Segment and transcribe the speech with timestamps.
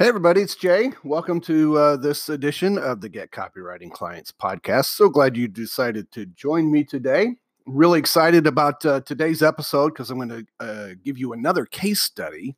[0.00, 0.92] Hey, everybody, it's Jay.
[1.04, 4.86] Welcome to uh, this edition of the Get Copywriting Clients podcast.
[4.86, 7.36] So glad you decided to join me today.
[7.66, 12.00] Really excited about uh, today's episode because I'm going to uh, give you another case
[12.00, 12.56] study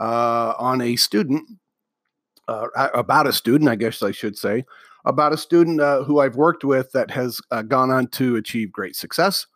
[0.00, 1.46] uh, on a student,
[2.48, 4.64] uh, about a student, I guess I should say,
[5.04, 8.96] about a student uh, who I've worked with that has gone on to achieve great
[8.96, 9.46] success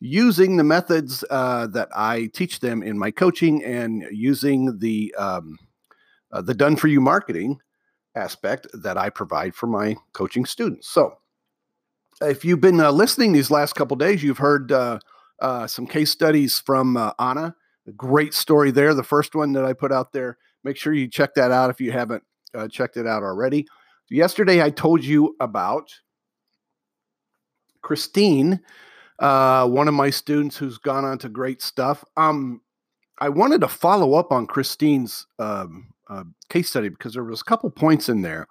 [0.00, 5.56] using the methods that I teach them in my coaching and using the um,
[6.32, 7.60] uh, the done for you marketing
[8.14, 10.88] aspect that I provide for my coaching students.
[10.88, 11.18] So,
[12.20, 14.98] if you've been uh, listening these last couple days, you've heard uh,
[15.40, 17.54] uh, some case studies from uh, Anna.
[17.86, 18.92] A great story there.
[18.92, 20.36] The first one that I put out there.
[20.64, 22.24] Make sure you check that out if you haven't
[22.54, 23.66] uh, checked it out already.
[24.10, 25.92] Yesterday, I told you about
[27.82, 28.60] Christine,
[29.18, 32.04] one of my students who's gone on to great stuff.
[32.16, 32.62] Um,
[33.20, 37.44] I wanted to follow up on Christine's um, uh, case study because there was a
[37.44, 38.46] couple points in there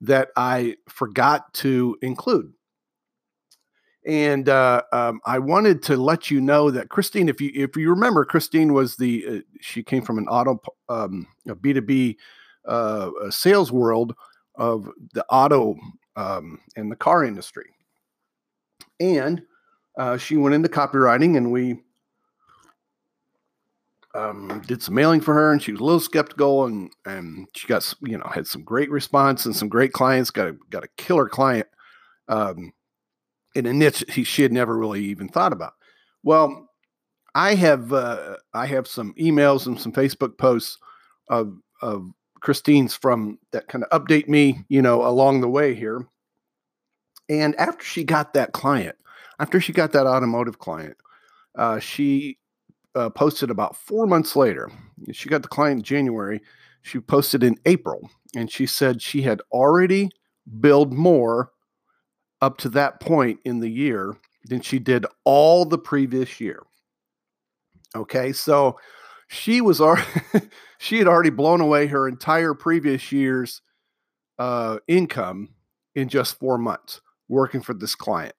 [0.00, 2.52] that I forgot to include.
[4.04, 7.88] And uh, um, I wanted to let you know that Christine, if you if you
[7.88, 11.28] remember, Christine was the uh, she came from an auto um,
[11.60, 12.18] B two B
[12.66, 14.14] uh, sales world
[14.56, 15.76] of the auto
[16.16, 17.70] um, and the car industry,
[18.98, 19.40] and
[19.96, 21.78] uh, she went into copywriting, and we
[24.14, 27.66] um, did some mailing for her, and she was a little skeptical, and and she
[27.66, 30.30] got you know had some great response and some great clients.
[30.30, 31.66] Got a got a killer client
[32.28, 32.72] um,
[33.54, 35.74] in a niche he, she had never really even thought about.
[36.22, 36.68] Well,
[37.34, 40.78] I have uh, I have some emails and some Facebook posts
[41.28, 42.10] of of
[42.40, 46.06] Christine's from that kind of update me, you know, along the way here.
[47.28, 48.96] And after she got that client,
[49.38, 50.96] after she got that automotive client,
[51.56, 52.36] uh, she
[52.94, 54.70] uh, posted about four months later.
[55.12, 56.40] She got the client in January.
[56.82, 60.10] She posted in April, and she said she had already
[60.60, 61.52] billed more
[62.40, 64.16] up to that point in the year
[64.46, 66.64] than she did all the previous year.
[67.94, 68.78] Okay, so
[69.28, 70.06] she was already
[70.78, 73.62] she had already blown away her entire previous year's
[74.38, 75.54] uh, income
[75.94, 78.34] in just four months working for this client.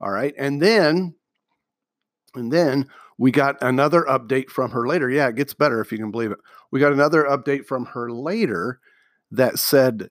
[0.00, 1.14] All right, and then
[2.34, 2.88] and then
[3.18, 5.08] we got another update from her later.
[5.08, 6.38] Yeah, it gets better if you can believe it.
[6.70, 8.80] We got another update from her later
[9.30, 10.10] that said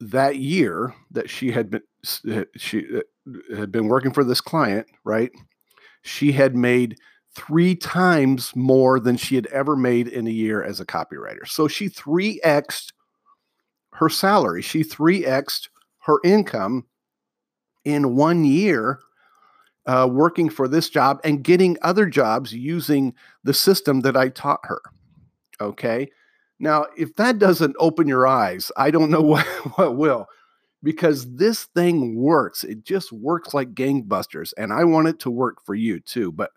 [0.00, 1.82] that year that she had been
[2.56, 5.30] she uh, had been working for this client, right?
[6.02, 6.96] She had made
[7.34, 11.46] three times more than she had ever made in a year as a copywriter.
[11.46, 12.92] So she 3xed
[13.94, 14.62] her salary.
[14.62, 15.68] She 3xed
[16.00, 16.86] her income
[17.84, 19.00] in one year
[19.86, 24.60] uh, working for this job and getting other jobs using the system that I taught
[24.64, 24.80] her.
[25.60, 26.10] Okay.
[26.58, 30.26] Now, if that doesn't open your eyes, I don't know what, what will,
[30.82, 32.64] because this thing works.
[32.64, 34.52] It just works like gangbusters.
[34.56, 36.32] And I want it to work for you too.
[36.32, 36.50] But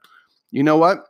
[0.51, 1.05] you know what?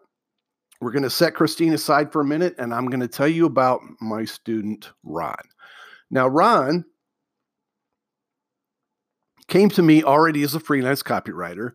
[0.81, 3.45] We're going to set Christine aside for a minute and I'm going to tell you
[3.45, 5.35] about my student, Ron.
[6.11, 6.85] Now, Ron
[9.47, 11.73] came to me already as a freelance copywriter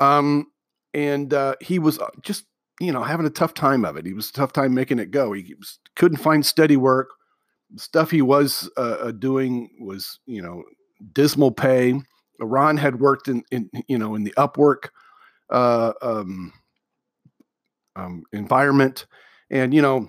[0.00, 0.46] um,
[0.94, 2.44] and uh, he was uh, just,
[2.80, 4.06] you know, having a tough time of it.
[4.06, 5.32] He was a tough time making it go.
[5.32, 7.10] He was, couldn't find steady work.
[7.70, 10.62] The stuff he was uh, uh, doing was, you know,
[11.12, 12.00] dismal pay.
[12.40, 14.88] Ron had worked in, in you know, in the Upwork
[15.50, 16.52] uh, um,
[17.96, 19.06] um, environment,
[19.50, 20.08] and you know,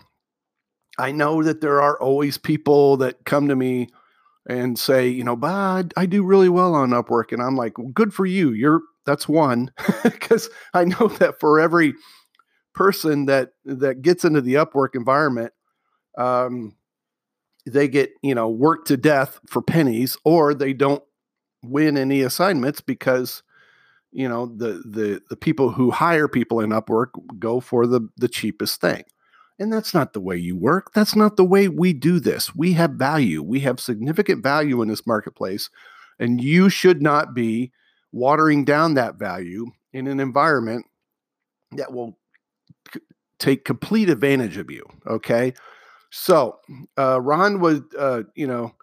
[0.97, 3.89] I know that there are always people that come to me
[4.47, 7.91] and say, you know, bah, I do really well on Upwork, and I'm like, well,
[7.94, 8.51] good for you.
[8.51, 9.71] You're that's one
[10.03, 11.93] because I know that for every
[12.73, 15.53] person that that gets into the Upwork environment,
[16.17, 16.75] um,
[17.65, 21.03] they get you know worked to death for pennies, or they don't
[21.63, 23.43] win any assignments because
[24.11, 28.29] you know the the the people who hire people in Upwork go for the the
[28.29, 29.03] cheapest thing.
[29.61, 30.93] And that's not the way you work.
[30.93, 32.55] That's not the way we do this.
[32.55, 33.43] We have value.
[33.43, 35.69] We have significant value in this marketplace.
[36.17, 37.73] And you should not be
[38.11, 40.85] watering down that value in an environment
[41.73, 42.17] that will
[42.94, 43.02] c-
[43.40, 44.84] take complete advantage of you.
[45.08, 45.53] Okay.
[46.11, 46.59] So
[46.97, 48.73] uh, Ron was, uh, you know,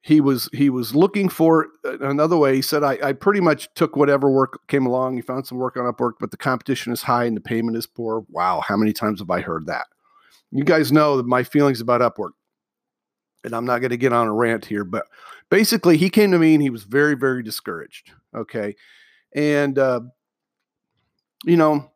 [0.00, 2.54] he was he was looking for another way.
[2.54, 5.16] He said, I, I pretty much took whatever work came along.
[5.16, 7.86] He found some work on Upwork, but the competition is high and the payment is
[7.86, 8.24] poor.
[8.30, 9.86] Wow, how many times have I heard that?
[10.50, 12.30] You guys know my feelings about Upwork.
[13.44, 15.06] And I'm not going to get on a rant here, but
[15.50, 18.12] basically he came to me and he was very, very discouraged.
[18.34, 18.74] Okay.
[19.34, 20.00] And, uh,
[21.44, 21.90] you know,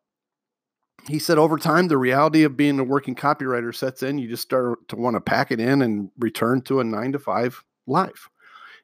[1.08, 4.42] he said over time the reality of being a working copywriter sets in you just
[4.42, 8.28] start to want to pack it in and return to a 9 to 5 life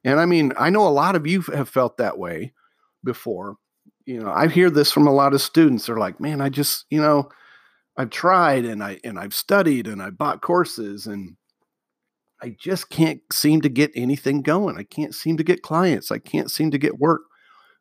[0.04, 2.52] and i mean i know a lot of you have felt that way
[3.04, 3.56] before
[4.04, 6.86] you know i hear this from a lot of students they're like man i just
[6.90, 7.28] you know
[7.96, 11.36] i've tried and i and i've studied and i bought courses and
[12.42, 16.18] i just can't seem to get anything going i can't seem to get clients i
[16.18, 17.22] can't seem to get work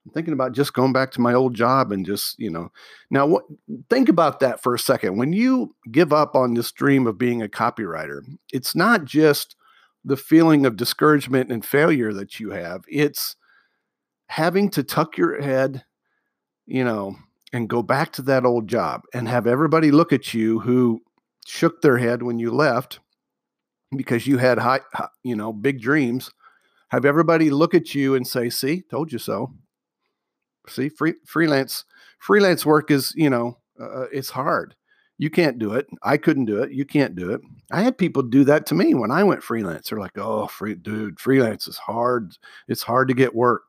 [0.07, 2.71] I'm thinking about just going back to my old job and just, you know.
[3.12, 3.44] Now what
[3.89, 5.18] think about that for a second.
[5.18, 8.21] When you give up on this dream of being a copywriter,
[8.54, 9.57] it's not just
[10.06, 12.86] the feeling of discouragement and failure that you have.
[12.88, 13.36] It's
[14.27, 15.83] having to tuck your head,
[16.65, 17.18] you know,
[17.51, 21.01] and go back to that old job and have everybody look at you who
[21.45, 23.01] shook their head when you left
[23.95, 24.81] because you had high,
[25.24, 26.31] you know, big dreams.
[26.89, 29.54] Have everybody look at you and say, "See, told you so."
[30.68, 31.86] See, free, freelance
[32.19, 34.75] freelance work is you know uh, uh, it's hard.
[35.19, 35.88] You can't do it.
[36.04, 36.72] I couldn't do it.
[36.72, 37.42] You can't do it.
[37.72, 39.90] I had people do that to me when I went freelance.
[39.90, 42.33] They're like, "Oh, free dude, freelance is hard.
[42.68, 43.63] It's hard to get work.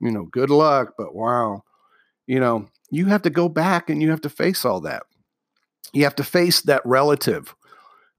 [0.00, 1.62] You know, good luck, but wow,
[2.26, 5.04] you know, you have to go back and you have to face all that.
[5.92, 7.54] You have to face that relative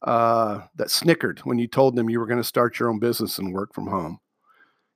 [0.02, 3.38] uh, that snickered when you told them you were going to start your own business
[3.38, 4.20] and work from home.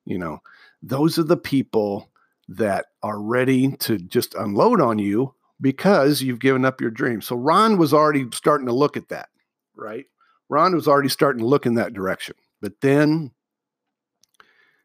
[0.06, 0.42] You know,
[0.82, 2.10] those are the people
[2.50, 7.22] that are ready to just unload on you because you've given up your dream.
[7.22, 9.30] So Ron was already starting to look at that,
[9.76, 10.06] right?
[10.50, 12.36] Ron was already starting to look in that direction.
[12.62, 13.32] But then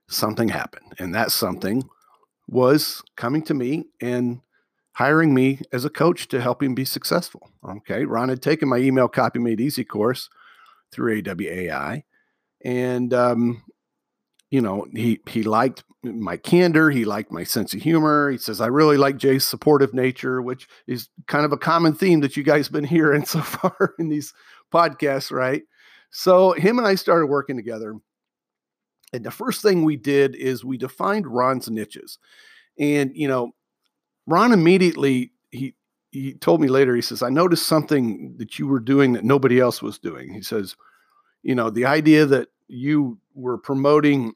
[0.08, 1.88] something happened, and that something
[2.48, 4.40] was coming to me and
[4.98, 7.48] hiring me as a coach to help him be successful.
[7.64, 8.04] Okay.
[8.04, 10.28] Ron had taken my email copy made easy course
[10.90, 12.02] through AWAI.
[12.64, 13.62] And um,
[14.50, 18.30] you know, he he liked my candor, he liked my sense of humor.
[18.30, 22.18] He says, I really like Jay's supportive nature, which is kind of a common theme
[22.20, 24.34] that you guys have been hearing so far in these
[24.74, 25.62] podcasts, right?
[26.10, 27.94] So him and I started working together.
[29.12, 32.18] And the first thing we did is we defined Ron's niches.
[32.80, 33.52] And you know,
[34.28, 35.74] Ron immediately he
[36.10, 39.58] he told me later, he says, I noticed something that you were doing that nobody
[39.58, 40.32] else was doing.
[40.32, 40.76] He says,
[41.42, 44.34] you know, the idea that you were promoting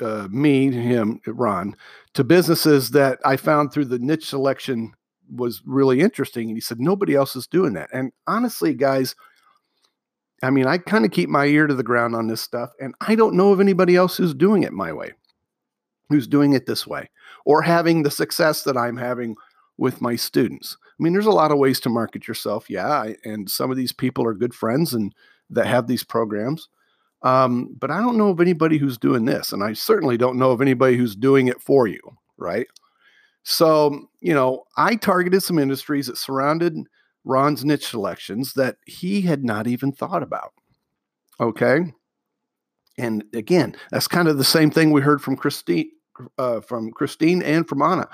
[0.00, 1.74] uh, me, him, Ron,
[2.14, 4.92] to businesses that I found through the niche selection
[5.28, 6.48] was really interesting.
[6.48, 7.90] And he said, nobody else is doing that.
[7.92, 9.16] And honestly, guys,
[10.42, 12.94] I mean, I kind of keep my ear to the ground on this stuff, and
[13.00, 15.12] I don't know of anybody else who's doing it my way,
[16.10, 17.10] who's doing it this way,
[17.48, 19.34] or having the success that I'm having
[19.78, 20.76] with my students.
[20.84, 23.92] I mean, there's a lot of ways to market yourself, yeah, and some of these
[23.92, 25.14] people are good friends and
[25.48, 26.68] that have these programs.
[27.22, 29.52] Um, but I don't know of anybody who's doing this.
[29.52, 32.00] And I certainly don't know of anybody who's doing it for you.
[32.36, 32.66] Right.
[33.42, 36.76] So, you know, I targeted some industries that surrounded
[37.24, 40.52] Ron's niche selections that he had not even thought about.
[41.40, 41.92] Okay.
[42.98, 45.90] And again, that's kind of the same thing we heard from Christine,
[46.38, 48.08] uh, from Christine and from Anna.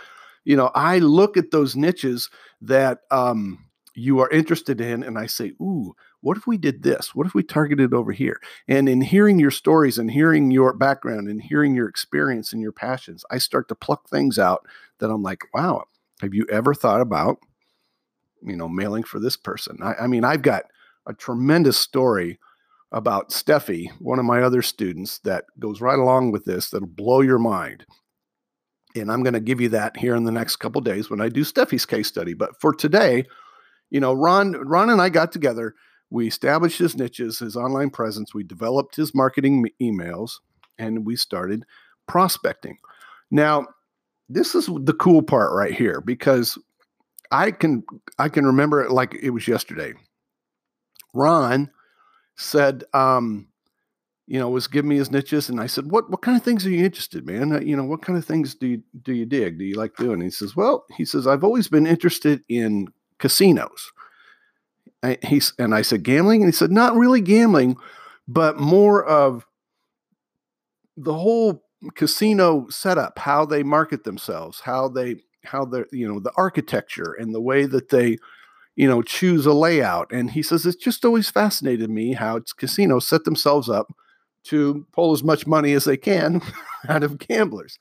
[0.45, 2.31] You know, I look at those niches
[2.61, 3.65] that um,
[3.95, 7.15] you are interested in, and I say, "Ooh, what if we did this?
[7.15, 8.41] What if we targeted over here?
[8.67, 12.73] And in hearing your stories and hearing your background and hearing your experience and your
[12.73, 14.67] passions, I start to pluck things out
[15.01, 15.85] that I'm like, wow,
[16.23, 17.41] have you ever thought about,
[18.43, 19.77] you know, mailing for this person?
[19.83, 20.65] I, I mean, I've got
[21.07, 22.39] a tremendous story
[22.95, 27.21] about Steffi, one of my other students, that goes right along with this that'll blow
[27.21, 27.85] your mind.
[28.97, 31.29] And I'm going to give you that here in the next couple days when I
[31.29, 32.33] do Steffi's case study.
[32.33, 33.25] But for today,
[33.91, 35.75] you know, Ron, Ron and I got together
[36.15, 38.33] we established his niches, his online presence.
[38.33, 40.35] We developed his marketing emails,
[40.79, 41.65] and we started
[42.07, 42.79] prospecting.
[43.33, 43.67] Now,
[44.29, 46.57] this is the cool part right here because
[47.33, 47.83] I can
[48.19, 49.95] I can remember it like it was yesterday.
[51.15, 51.69] Ron
[52.37, 53.49] said, um,
[54.27, 56.65] you know, was giving me his niches, and I said, "What what kind of things
[56.65, 57.53] are you interested, man?
[57.53, 59.59] Uh, you know, what kind of things do you do you dig?
[59.59, 62.89] Do you like doing?" And he says, "Well, he says I've always been interested in
[63.19, 63.93] casinos."
[65.03, 67.77] I, he's and I said gambling, and he said not really gambling,
[68.27, 69.45] but more of
[70.97, 71.63] the whole
[71.95, 77.35] casino setup, how they market themselves, how they how they're you know the architecture and
[77.35, 78.17] the way that they
[78.77, 80.13] you know choose a layout.
[80.13, 83.93] And he says it's just always fascinated me how casinos set themselves up
[84.45, 86.43] to pull as much money as they can
[86.89, 87.79] out of gamblers.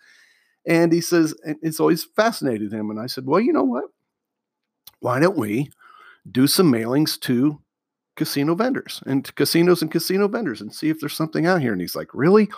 [0.66, 2.90] And he says it's always fascinated him.
[2.90, 3.86] And I said, well, you know what?
[5.00, 5.70] Why don't we
[6.32, 7.60] do some mailings to
[8.16, 11.74] casino vendors and to casinos and casino vendors and see if there's something out here.
[11.74, 12.50] And he's like, really?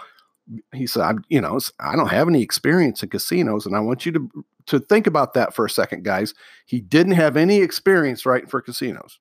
[0.73, 4.05] He said, I'm, you know, I don't have any experience in casinos and I want
[4.05, 6.33] you to to think about that for a second, guys.
[6.65, 9.19] He didn't have any experience writing for casinos.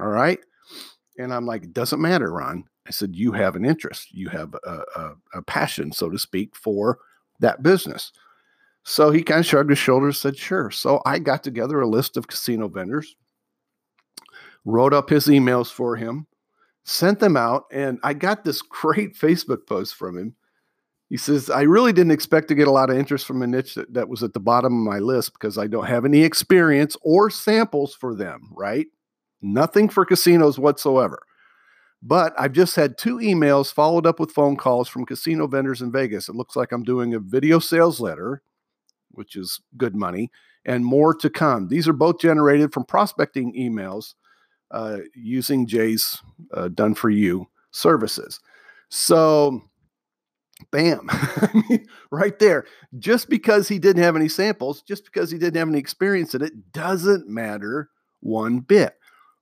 [0.00, 0.38] All right.
[1.18, 2.64] And I'm like, it doesn't matter, Ron.
[2.86, 6.54] I said, you have an interest, you have a, a, a passion, so to speak,
[6.54, 6.98] for
[7.40, 8.12] that business.
[8.82, 10.70] So he kind of shrugged his shoulders, said, sure.
[10.70, 13.16] So I got together a list of casino vendors,
[14.66, 16.26] wrote up his emails for him,
[16.84, 20.34] sent them out, and I got this great Facebook post from him.
[21.10, 23.74] He says, I really didn't expect to get a lot of interest from a niche
[23.74, 26.96] that, that was at the bottom of my list because I don't have any experience
[27.02, 28.86] or samples for them, right?
[29.42, 31.20] Nothing for casinos whatsoever.
[32.02, 35.92] But I've just had two emails followed up with phone calls from casino vendors in
[35.92, 36.28] Vegas.
[36.28, 38.42] It looks like I'm doing a video sales letter,
[39.12, 40.30] which is good money,
[40.66, 41.68] and more to come.
[41.68, 44.14] These are both generated from prospecting emails
[44.70, 46.20] uh, using Jay's
[46.52, 48.40] uh, done for you services.
[48.90, 49.62] So,
[50.70, 51.08] bam,
[52.10, 52.66] right there.
[52.98, 56.42] Just because he didn't have any samples, just because he didn't have any experience in
[56.42, 58.96] it, doesn't matter one bit.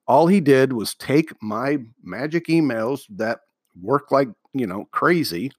[0.07, 3.41] All he did was take my magic emails that
[3.81, 5.53] work like, you know, crazy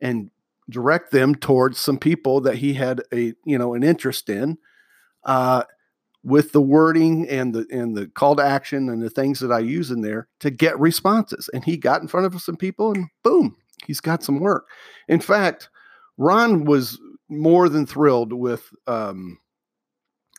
[0.00, 0.30] and
[0.70, 4.58] direct them towards some people that he had a, you know, an interest in.
[5.24, 5.64] Uh,
[6.24, 9.58] with the wording and the and the call to action and the things that I
[9.58, 11.50] use in there to get responses.
[11.52, 13.56] And he got in front of some people and boom,
[13.86, 14.68] he's got some work.
[15.08, 15.68] In fact,
[16.18, 16.98] Ron was
[17.28, 19.38] more than thrilled with um,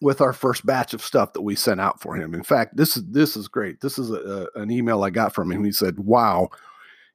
[0.02, 2.34] with our first batch of stuff that we sent out for him.
[2.34, 3.82] In fact, this is this is great.
[3.82, 5.64] This is a, a, an email I got from him.
[5.64, 6.50] He said, "Wow,"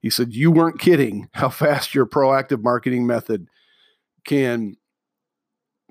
[0.00, 3.48] he said, "You weren't kidding how fast your proactive marketing method
[4.24, 4.76] can."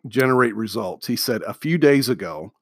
[0.08, 1.08] generate results.
[1.08, 2.54] He said a few days ago,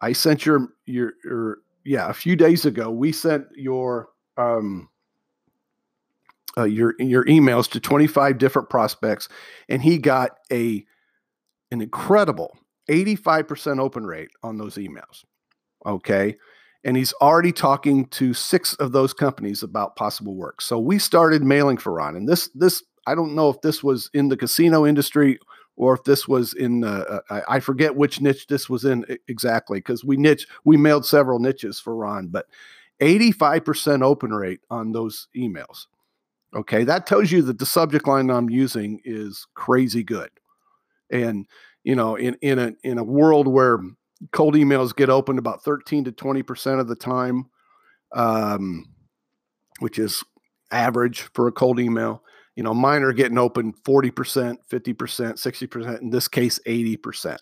[0.00, 2.90] I sent your your your yeah a few days ago.
[2.90, 4.88] We sent your um
[6.58, 9.28] uh, your your emails to 25 different prospects,
[9.68, 10.84] and he got a
[11.70, 12.56] an incredible
[12.88, 15.24] 85% open rate on those emails.
[15.84, 16.36] Okay.
[16.84, 20.60] And he's already talking to six of those companies about possible work.
[20.60, 22.14] So we started mailing for Ron.
[22.14, 25.38] And this, this, I don't know if this was in the casino industry
[25.76, 29.78] or if this was in uh, uh I, forget which niche this was in exactly
[29.78, 32.46] because we niche we mailed several niches for Ron, but
[33.00, 35.86] 85% open rate on those emails.
[36.56, 40.30] Okay, that tells you that the subject line I'm using is crazy good.
[41.10, 41.46] And
[41.84, 43.78] you know, in in a in a world where
[44.32, 47.50] cold emails get opened about 13 to 20% of the time,
[48.14, 48.86] um,
[49.80, 50.24] which is
[50.70, 52.22] average for a cold email
[52.56, 57.38] you know, mine are getting open 40%, 50%, 60%, in this case, 80%.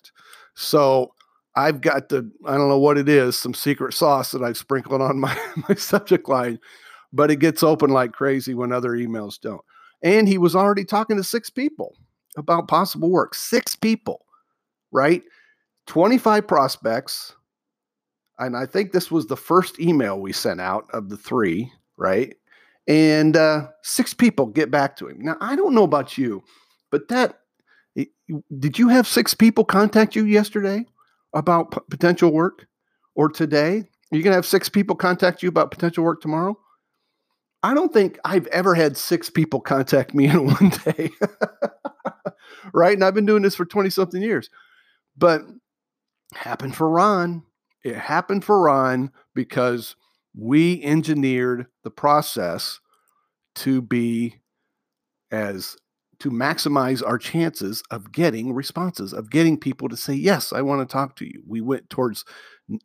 [0.55, 1.15] So
[1.55, 5.01] I've got the, I don't know what it is, some secret sauce that I've sprinkled
[5.01, 6.59] on my, my subject line,
[7.15, 9.63] but it gets open like crazy when other emails don't.
[10.03, 11.97] And he was already talking to six people
[12.37, 13.35] about possible work.
[13.35, 14.27] Six people,
[14.93, 15.23] right?
[15.87, 17.35] 25 prospects.
[18.39, 22.35] And I think this was the first email we sent out of the three, right?
[22.87, 25.19] and uh, six people get back to him.
[25.21, 26.43] Now, I don't know about you,
[26.91, 27.41] but that
[28.59, 30.85] did you have six people contact you yesterday
[31.35, 32.67] about p- potential work
[33.15, 33.79] or today?
[33.79, 36.59] Are you going to have six people contact you about potential work tomorrow?
[37.65, 41.11] I don't think I've ever had six people contact me in one day.
[42.75, 42.93] right?
[42.93, 44.51] And I've been doing this for 20 something years.
[45.17, 45.43] But
[46.35, 47.43] happened for Ron.
[47.83, 49.97] It happened for Ron because
[50.37, 52.81] we engineered the process
[53.57, 54.41] to be
[55.31, 55.77] as
[56.25, 60.81] to maximize our chances of getting responses of getting people to say yes i want
[60.81, 62.25] to talk to you we went towards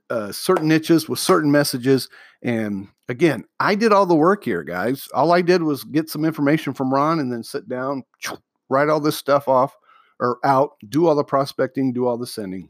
[0.10, 2.10] uh, certain niches with certain messages
[2.44, 6.26] and again i did all the work here guys all i did was get some
[6.26, 8.04] information from ron and then sit down
[8.70, 9.74] write all this stuff off
[10.20, 12.70] or out do all the prospecting do all the sending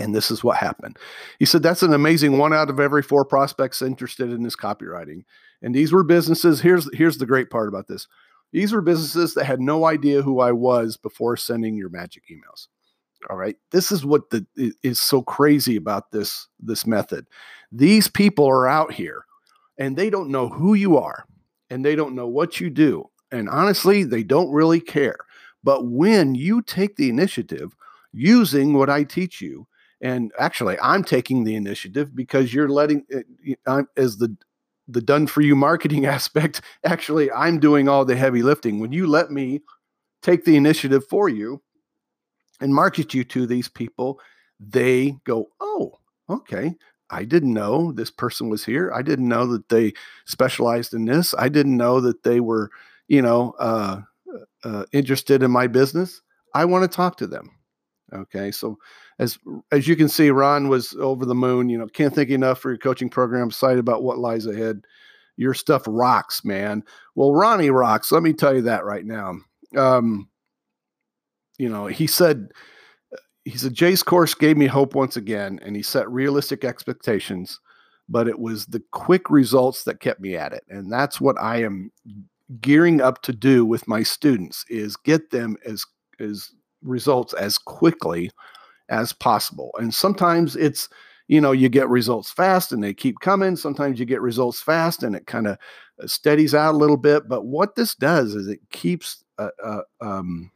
[0.00, 0.96] and this is what happened.
[1.40, 5.24] He said, That's an amazing one out of every four prospects interested in this copywriting.
[5.60, 6.60] And these were businesses.
[6.60, 8.06] Here's, here's the great part about this
[8.52, 12.68] these were businesses that had no idea who I was before sending your magic emails.
[13.28, 13.56] All right.
[13.72, 14.46] This is what the,
[14.82, 17.26] is so crazy about this, this method.
[17.72, 19.24] These people are out here
[19.76, 21.24] and they don't know who you are
[21.68, 23.10] and they don't know what you do.
[23.30, 25.18] And honestly, they don't really care.
[25.64, 27.74] But when you take the initiative
[28.12, 29.66] using what I teach you,
[30.00, 34.34] and actually, I'm taking the initiative because you're letting eh, it, I'm, as the
[34.88, 36.62] the done for you marketing aspect.
[36.84, 38.80] Actually, I'm doing all the heavy lifting.
[38.80, 39.60] When you let me
[40.22, 41.62] take the initiative for you
[42.60, 44.18] and market you to these people,
[44.58, 45.92] they go, "Oh,
[46.28, 46.74] okay.
[47.10, 48.92] I didn't know this person was here.
[48.92, 49.94] I didn't know that they
[50.26, 51.34] specialized in this.
[51.38, 52.70] I didn't know that they were,
[53.06, 54.02] you know, uh,
[54.62, 56.20] uh, interested in my business.
[56.54, 57.57] I want to talk to them."
[58.14, 58.78] Okay, so
[59.18, 59.38] as
[59.70, 61.68] as you can see, Ron was over the moon.
[61.68, 63.48] You know, can't thank you enough for your coaching program.
[63.48, 64.82] Excited about what lies ahead.
[65.36, 66.82] Your stuff rocks, man.
[67.14, 68.10] Well, Ronnie rocks.
[68.10, 69.36] Let me tell you that right now.
[69.76, 70.28] Um,
[71.58, 72.48] you know, he said
[73.44, 77.60] he said Jay's course gave me hope once again, and he set realistic expectations,
[78.08, 81.62] but it was the quick results that kept me at it, and that's what I
[81.62, 81.90] am
[82.60, 85.84] gearing up to do with my students is get them as
[86.20, 86.50] as
[86.82, 88.30] results as quickly
[88.88, 89.70] as possible.
[89.78, 90.88] And sometimes it's,
[91.28, 93.56] you know, you get results fast and they keep coming.
[93.56, 95.58] Sometimes you get results fast and it kind of
[96.02, 97.28] uh, steadies out a little bit.
[97.28, 100.50] But what this does is it keeps a, a, um,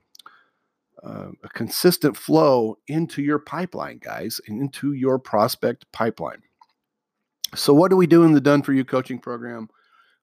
[1.03, 6.43] a consistent flow into your pipeline, guys, and into your prospect pipeline.
[7.55, 9.69] So, what do we do in the Done for You coaching program?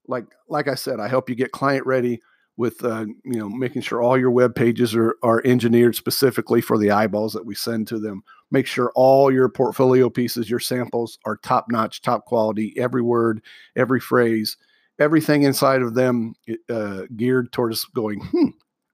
[0.07, 2.21] Like, like I said, I help you get client ready
[2.59, 6.77] with uh, you know making sure all your web pages are, are engineered specifically for
[6.77, 8.21] the eyeballs that we send to them.
[8.51, 13.41] Make sure all your portfolio pieces your samples are top notch top quality every word
[13.77, 14.57] every phrase
[14.99, 16.33] everything inside of them
[16.69, 18.49] uh, geared towards going hmm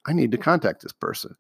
[0.06, 1.36] i need to contact this person.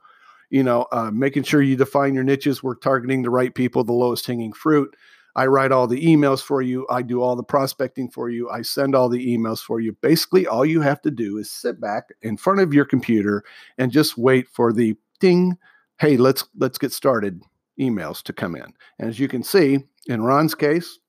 [0.49, 2.63] You know uh, making sure you define your niches.
[2.63, 4.95] We're targeting the right people the lowest hanging fruit
[5.35, 6.87] I write all the emails for you.
[6.89, 8.49] I do all the prospecting for you.
[8.49, 9.91] I send all the emails for you.
[10.01, 13.43] Basically, all you have to do is sit back in front of your computer
[13.77, 15.57] and just wait for the ding,
[15.99, 17.41] hey, let's let's get started
[17.79, 18.73] emails to come in.
[18.99, 20.99] And as you can see, in Ron's case,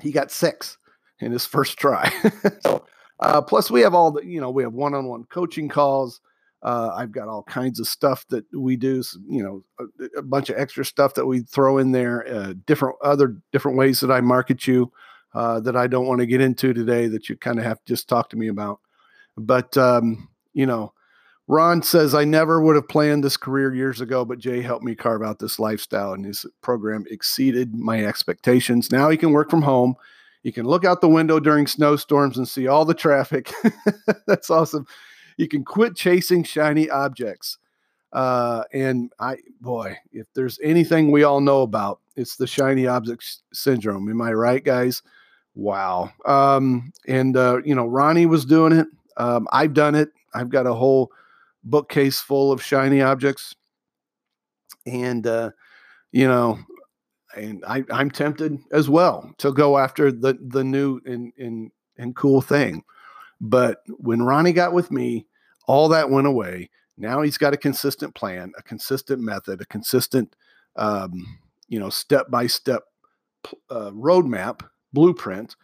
[0.00, 0.78] he got six
[1.20, 2.12] in his first try.
[2.60, 2.84] so,
[3.20, 6.20] uh, plus we have all the, you know, we have one-on-one coaching calls.
[6.64, 10.48] Uh, I've got all kinds of stuff that we do, you know, a, a bunch
[10.48, 14.22] of extra stuff that we throw in there, uh, different other different ways that I
[14.22, 14.90] market you
[15.34, 17.92] uh, that I don't want to get into today that you kind of have to
[17.92, 18.80] just talk to me about.
[19.36, 20.92] But, um, you know,
[21.48, 24.94] Ron says, I never would have planned this career years ago, but Jay helped me
[24.94, 28.90] carve out this lifestyle, and his program exceeded my expectations.
[28.90, 29.96] Now he can work from home.
[30.42, 33.52] He can look out the window during snowstorms and see all the traffic.
[34.26, 34.86] That's awesome
[35.36, 37.58] you can quit chasing shiny objects.
[38.12, 43.42] Uh, and I, boy, if there's anything we all know about, it's the shiny object
[43.52, 44.08] syndrome.
[44.08, 45.02] Am I right, guys?
[45.56, 46.10] Wow.
[46.24, 48.86] Um, and uh, you know, Ronnie was doing it.
[49.16, 50.10] Um, I've done it.
[50.32, 51.10] I've got a whole
[51.64, 53.54] bookcase full of shiny objects,
[54.86, 55.50] and uh,
[56.12, 56.58] you know,
[57.36, 62.14] and I, I'm tempted as well to go after the the new and and and
[62.16, 62.82] cool thing.
[63.40, 65.26] But when Ronnie got with me,
[65.66, 66.70] all that went away.
[66.96, 70.36] Now he's got a consistent plan, a consistent method, a consistent,
[70.76, 72.84] um, you know, step by step
[73.70, 74.60] roadmap,
[74.92, 75.56] blueprint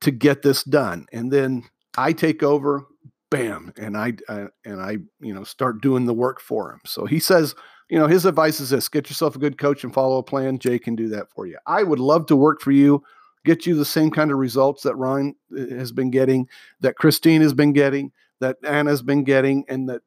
[0.00, 1.06] to get this done.
[1.12, 1.64] And then
[1.96, 2.86] I take over,
[3.30, 6.80] bam, and I uh, and I you know start doing the work for him.
[6.86, 7.54] So he says,
[7.88, 10.58] you know, his advice is this: get yourself a good coach and follow a plan.
[10.58, 11.58] Jay can do that for you.
[11.66, 13.02] I would love to work for you
[13.44, 16.48] get you the same kind of results that Ryan uh, has been getting,
[16.80, 20.02] that Christine has been getting, that Anna's been getting, and that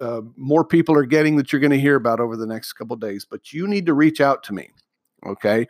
[0.00, 2.96] uh, more people are getting that you're going to hear about over the next couple
[2.96, 3.26] days.
[3.28, 4.70] But you need to reach out to me.
[5.26, 5.66] Okay.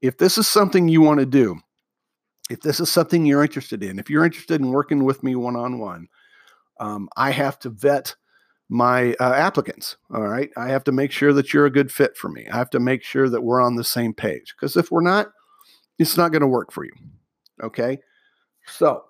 [0.00, 1.58] If this is something you want to do,
[2.50, 5.56] if this is something you're interested in, if you're interested in working with me one
[5.56, 6.08] on one,
[7.16, 8.14] I have to vet
[8.68, 9.96] my uh, applicants.
[10.12, 10.50] All right.
[10.56, 12.46] I have to make sure that you're a good fit for me.
[12.50, 14.54] I have to make sure that we're on the same page.
[14.56, 15.28] Because if we're not,
[15.98, 16.92] it's not going to work for you.
[17.62, 17.98] Okay.
[18.66, 19.04] So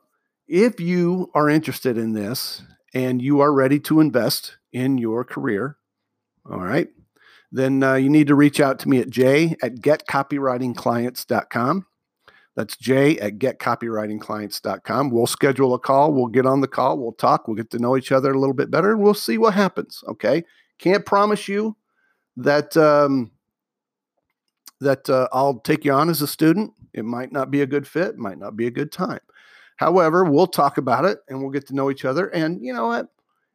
[0.46, 5.78] if you are interested in this and you are ready to invest in your career,
[6.48, 6.88] all right,
[7.50, 11.86] then uh, you need to reach out to me at j at getcopywritingclients.com.
[12.56, 15.10] That's j at getcopywritingclients.com.
[15.10, 16.12] We'll schedule a call.
[16.12, 16.98] We'll get on the call.
[16.98, 17.48] We'll talk.
[17.48, 20.04] We'll get to know each other a little bit better and we'll see what happens.
[20.08, 20.44] Okay.
[20.78, 21.76] Can't promise you
[22.36, 23.30] that um,
[24.80, 26.72] that uh, I'll take you on as a student.
[26.92, 29.20] It might not be a good fit, might not be a good time.
[29.76, 32.28] However, we'll talk about it and we'll get to know each other.
[32.28, 33.08] And you know what?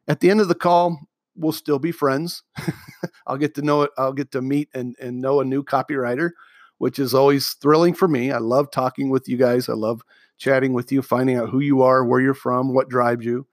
[0.08, 0.98] At the end of the call,
[1.36, 2.42] we'll still be friends.
[3.26, 3.90] I'll get to know it.
[3.96, 6.32] I'll get to meet and, and know a new copywriter,
[6.78, 8.32] which is always thrilling for me.
[8.32, 9.68] I love talking with you guys.
[9.68, 10.02] I love
[10.36, 13.46] chatting with you, finding out who you are, where you're from, what drives you,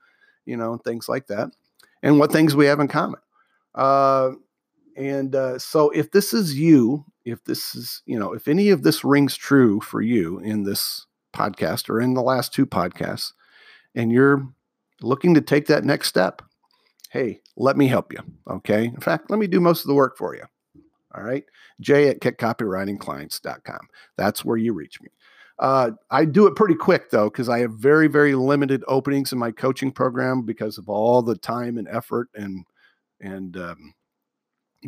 [0.45, 1.49] you know, things like that,
[2.01, 3.19] and what things we have in common.
[3.75, 4.31] Uh,
[4.95, 8.83] and uh, so, if this is you if this is, you know, if any of
[8.83, 13.33] this rings true for you in this podcast or in the last two podcasts,
[13.95, 14.47] and you're
[15.01, 16.41] looking to take that next step,
[17.11, 18.19] hey, let me help you.
[18.49, 18.85] Okay.
[18.85, 20.43] In fact, let me do most of the work for you.
[21.15, 21.43] All right.
[21.81, 23.79] Jay at getcopywritingclients.com.
[24.17, 25.09] That's where you reach me.
[25.59, 29.39] Uh, I do it pretty quick though, because I have very, very limited openings in
[29.39, 32.63] my coaching program because of all the time and effort and
[33.19, 33.93] and um,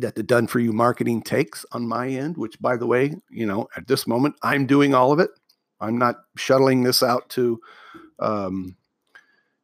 [0.00, 3.46] that the done for you marketing takes on my end, which by the way, you
[3.46, 5.30] know, at this moment, I'm doing all of it.
[5.80, 7.60] I'm not shuttling this out to
[8.18, 8.76] um,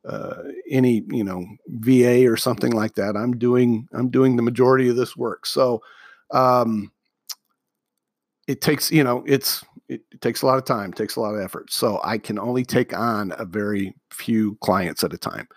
[0.06, 3.16] uh, any, you know, VA or something like that.
[3.16, 5.46] I'm doing, I'm doing the majority of this work.
[5.46, 5.82] So
[6.30, 6.92] um,
[8.46, 11.34] it takes, you know, it's, it, it takes a lot of time, takes a lot
[11.34, 11.72] of effort.
[11.72, 15.48] So I can only take on a very few clients at a time.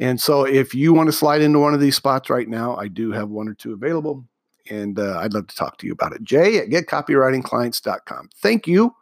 [0.00, 2.88] And so if you want to slide into one of these spots right now, I
[2.88, 4.26] do have one or two available.
[4.70, 6.22] And uh, I'd love to talk to you about it.
[6.22, 8.30] Jay at getcopywritingclients.com.
[8.36, 8.94] Thank you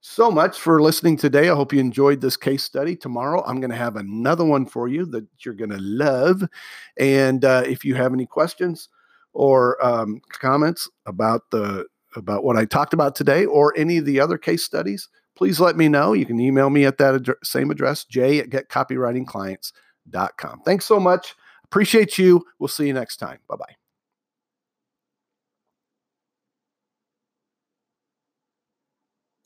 [0.00, 1.48] so much for listening today.
[1.48, 2.96] I hope you enjoyed this case study.
[2.96, 6.42] Tomorrow, I'm going to have another one for you that you're going to love.
[6.98, 8.88] And uh, if you have any questions
[9.32, 14.20] or um, comments about the about what I talked about today or any of the
[14.20, 16.12] other case studies, please let me know.
[16.12, 19.72] You can email me at that ad- same address, jay at getcopywritingclients.com.
[20.64, 21.34] Thanks so much.
[21.64, 22.44] Appreciate you.
[22.58, 23.38] We'll see you next time.
[23.48, 23.81] Bye bye.